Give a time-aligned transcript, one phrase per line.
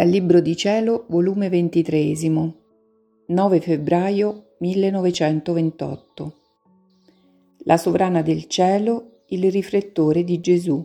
[0.00, 2.14] Dal Libro di Cielo, volume 23,
[3.26, 6.34] 9 febbraio 1928.
[7.64, 10.82] La sovrana del cielo, il riflettore di Gesù.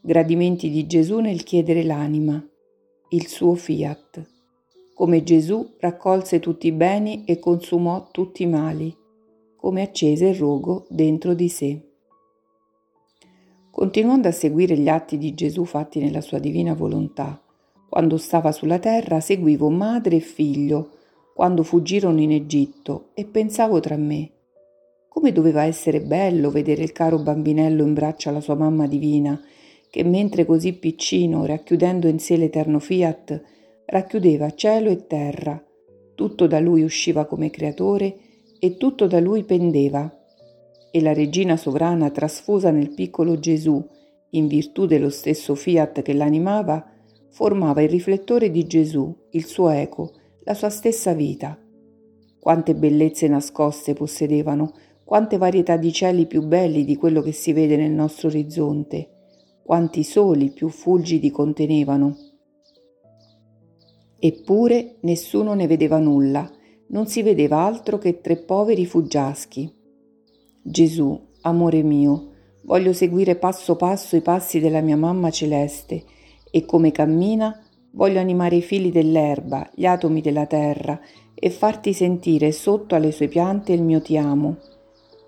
[0.00, 2.40] Gradimenti di Gesù nel chiedere l'anima.
[3.08, 4.24] Il suo fiat.
[4.94, 8.96] Come Gesù raccolse tutti i beni e consumò tutti i mali,
[9.56, 11.82] come accese il rogo dentro di sé.
[13.72, 17.40] Continuando a seguire gli atti di Gesù fatti nella sua divina volontà,
[17.88, 20.90] quando stava sulla terra seguivo madre e figlio,
[21.34, 24.30] quando fuggirono in Egitto, e pensavo tra me,
[25.08, 29.40] come doveva essere bello vedere il caro bambinello in braccio alla sua mamma divina,
[29.88, 33.42] che mentre così piccino, racchiudendo in sé l'eterno fiat,
[33.86, 35.62] racchiudeva cielo e terra,
[36.14, 38.16] tutto da lui usciva come creatore
[38.58, 40.10] e tutto da lui pendeva.
[40.90, 43.82] E la regina sovrana, trasfusa nel piccolo Gesù,
[44.30, 46.84] in virtù dello stesso fiat che l'animava,
[47.36, 51.54] formava il riflettore di Gesù, il suo eco, la sua stessa vita.
[52.40, 54.72] Quante bellezze nascoste possedevano,
[55.04, 59.10] quante varietà di cieli più belli di quello che si vede nel nostro orizzonte,
[59.62, 62.16] quanti soli più fulgidi contenevano.
[64.18, 66.50] Eppure nessuno ne vedeva nulla,
[66.86, 69.70] non si vedeva altro che tre poveri fuggiaschi.
[70.62, 72.30] Gesù, amore mio,
[72.62, 76.14] voglio seguire passo passo i passi della mia mamma celeste
[76.56, 77.54] e come cammina
[77.90, 80.98] voglio animare i fili dell'erba, gli atomi della terra
[81.34, 84.56] e farti sentire sotto alle sue piante il mio ti amo.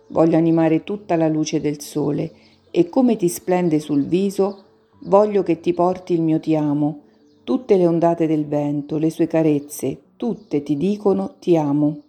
[0.06, 2.32] Voglio animare tutta la luce del sole
[2.70, 4.64] e come ti splende sul viso,
[5.02, 7.02] voglio che ti porti il mio ti amo.
[7.44, 12.04] Tutte le ondate del vento, le sue carezze, tutte ti dicono ti amo.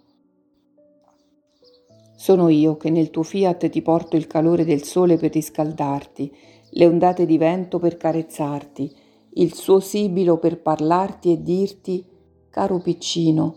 [2.16, 6.31] Sono io che nel tuo fiat ti porto il calore del sole per riscaldarti,
[6.72, 12.06] le ondate di vento per carezzarti, il suo sibilo per parlarti e dirti,
[12.50, 13.56] caro piccino,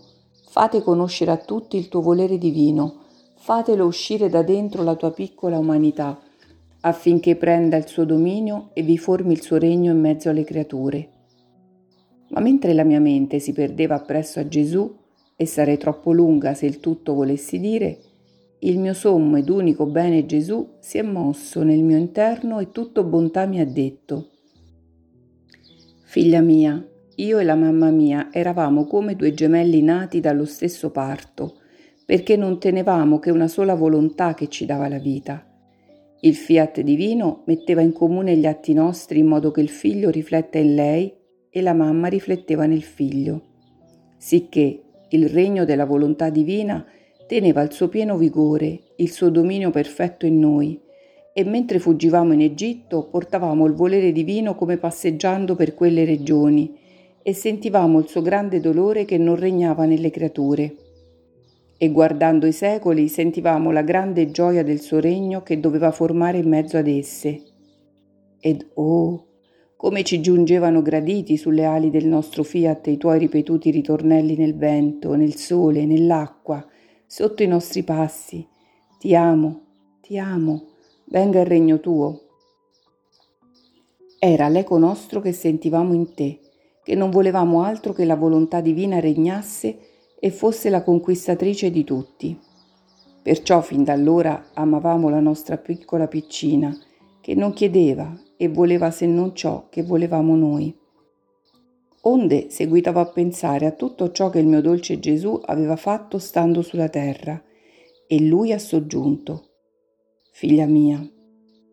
[0.49, 3.01] fate conoscere a tutti il tuo volere divino,
[3.37, 6.21] fatelo uscire da dentro la tua piccola umanità,
[6.81, 11.09] affinché prenda il suo dominio e vi formi il suo regno in mezzo alle creature.
[12.29, 15.01] Ma mentre la mia mente si perdeva appresso a Gesù,
[15.37, 17.99] e sarei troppo lunga se il tutto volessi dire,
[18.61, 23.03] il mio sommo ed unico bene Gesù si è mosso nel mio interno e tutto
[23.03, 24.32] bontà mi ha detto,
[26.13, 31.55] Figlia mia, io e la mamma mia eravamo come due gemelli nati dallo stesso parto,
[32.05, 35.43] perché non tenevamo che una sola volontà che ci dava la vita.
[36.21, 40.59] Il fiat divino metteva in comune gli atti nostri in modo che il figlio rifletta
[40.59, 41.11] in lei
[41.49, 43.41] e la mamma rifletteva nel figlio,
[44.19, 46.85] sicché il regno della volontà divina
[47.27, 50.79] teneva il suo pieno vigore, il suo dominio perfetto in noi,
[51.35, 56.79] e mentre fuggivamo in Egitto portavamo il volere divino come passeggiando per quelle regioni
[57.23, 60.77] e sentivamo il suo grande dolore che non regnava nelle creature.
[61.79, 66.49] E guardando i secoli sentivamo la grande gioia del suo regno che doveva formare in
[66.49, 67.43] mezzo ad esse.
[68.39, 69.27] Ed oh,
[69.77, 75.15] come ci giungevano graditi sulle ali del nostro fiat i tuoi ripetuti ritornelli nel vento,
[75.15, 76.65] nel sole, nell'acqua,
[77.07, 78.47] sotto i nostri passi.
[78.99, 79.61] Ti amo,
[80.01, 80.72] ti amo
[81.13, 82.21] venga il regno tuo.
[84.19, 86.41] Era l'eco nostro che sentivamo in te,
[86.83, 89.79] che non volevamo altro che la volontà divina regnasse
[90.19, 92.41] e fosse la conquistatrice di tutti.
[93.23, 96.75] Perciò fin da allora amavamo la nostra piccola piccina,
[97.21, 100.75] che non chiedeva e voleva se non ciò che volevamo noi.
[102.05, 106.63] Onde seguitavo a pensare a tutto ciò che il mio dolce Gesù aveva fatto stando
[106.63, 107.41] sulla terra,
[108.07, 109.52] e lui ha soggiunto.
[110.35, 111.07] Figlia mia,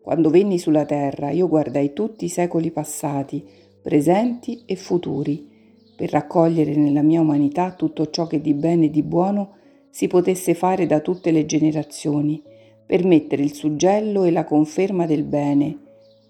[0.02, 3.42] quando venni sulla terra io guardai tutti i secoli passati,
[3.80, 5.48] presenti e futuri,
[5.96, 9.54] per raccogliere nella mia umanità tutto ciò che di bene e di buono
[9.88, 12.42] si potesse fare da tutte le generazioni,
[12.84, 15.78] per mettere il suggello e la conferma del bene.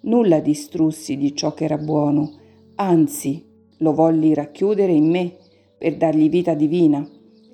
[0.03, 2.39] Nulla distrussi di ciò che era buono,
[2.77, 3.45] anzi
[3.79, 5.37] lo volli racchiudere in me
[5.77, 7.07] per dargli vita divina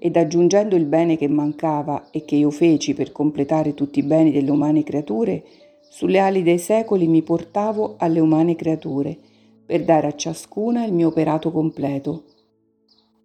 [0.07, 4.31] ed aggiungendo il bene che mancava e che io feci per completare tutti i beni
[4.31, 5.43] delle umane creature,
[5.81, 9.19] sulle ali dei secoli mi portavo alle umane creature,
[9.67, 12.23] per dare a ciascuna il mio operato completo.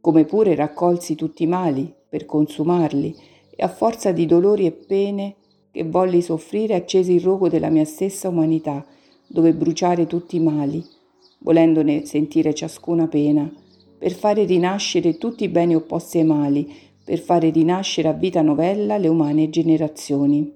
[0.01, 3.15] Come pure raccolsi tutti i mali per consumarli
[3.55, 5.35] e a forza di dolori e pene
[5.69, 8.83] che volli soffrire accesi il rogo della mia stessa umanità,
[9.27, 10.83] dove bruciare tutti i mali,
[11.41, 13.47] volendone sentire ciascuna pena,
[14.01, 16.67] per fare rinascere tutti i beni opposti ai mali,
[17.03, 20.51] per fare rinascere a vita novella le umane generazioni.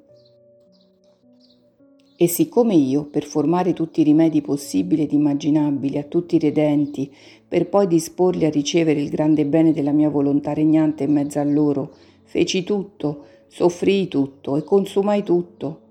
[2.17, 7.13] E siccome io, per formare tutti i rimedi possibili ed immaginabili a tutti i redenti,
[7.47, 11.43] per poi disporli a ricevere il grande bene della mia volontà regnante in mezzo a
[11.43, 11.93] loro,
[12.23, 15.81] feci tutto, soffrii tutto e consumai tutto,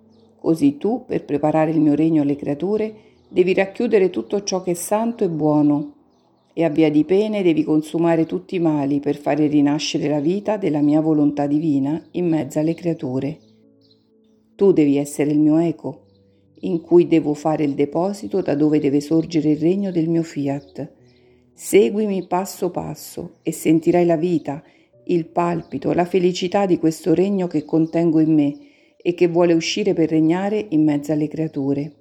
[0.41, 2.93] così tu, per preparare il mio regno alle creature,
[3.29, 5.94] devi racchiudere tutto ciò che è santo e buono,
[6.57, 10.57] e a via di pene devi consumare tutti i mali per fare rinascere la vita
[10.57, 13.39] della mia volontà divina in mezzo alle creature.
[14.55, 16.03] Tu devi essere il mio eco,
[16.61, 20.93] in cui devo fare il deposito da dove deve sorgere il regno del mio fiat.
[21.53, 24.63] Seguimi passo passo e sentirai la vita,
[25.07, 28.59] il palpito, la felicità di questo regno che contengo in me
[28.97, 31.93] e che vuole uscire per regnare in mezzo alle creature.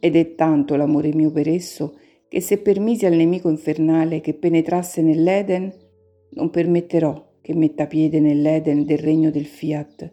[0.00, 1.98] Ed è tanto l'amore mio per esso
[2.36, 5.72] che se permisi al nemico infernale che penetrasse nell'Eden,
[6.32, 10.12] non permetterò che metta piede nell'Eden del regno del fiat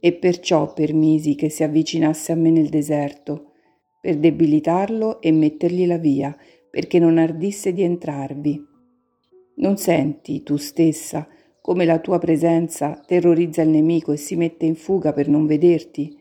[0.00, 3.52] e perciò permisi che si avvicinasse a me nel deserto,
[4.00, 6.36] per debilitarlo e mettergli la via,
[6.68, 8.60] perché non ardisse di entrarvi.
[9.58, 11.28] Non senti tu stessa
[11.60, 16.18] come la tua presenza terrorizza il nemico e si mette in fuga per non vederti?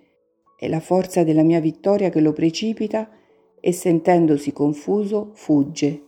[0.55, 3.09] È la forza della mia vittoria che lo precipita
[3.65, 6.03] e sentendosi confuso fugge.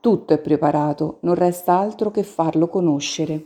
[0.00, 3.44] Tutto è preparato, non resta altro che farlo conoscere.